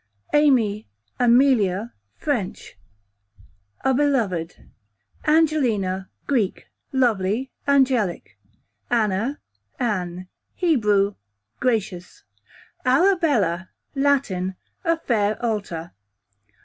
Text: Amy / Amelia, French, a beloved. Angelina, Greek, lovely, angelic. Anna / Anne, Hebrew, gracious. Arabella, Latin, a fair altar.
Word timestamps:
Amy 0.33 0.87
/ 1.03 1.19
Amelia, 1.27 1.93
French, 2.15 2.75
a 3.81 3.93
beloved. 3.93 4.65
Angelina, 5.27 6.09
Greek, 6.25 6.65
lovely, 6.91 7.51
angelic. 7.67 8.35
Anna 8.89 9.39
/ 9.61 9.73
Anne, 9.79 10.27
Hebrew, 10.55 11.13
gracious. 11.59 12.23
Arabella, 12.83 13.69
Latin, 13.93 14.55
a 14.83 14.97
fair 14.97 15.39
altar. 15.45 15.91